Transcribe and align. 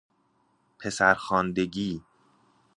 پسر 0.79 1.15
خواندگی 1.15 2.03